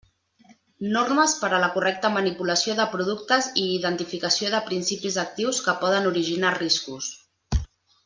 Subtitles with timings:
[0.93, 6.13] Normes per a la correcta manipulació de productes i identificació de principis actius que poden
[6.15, 7.17] originar riscos.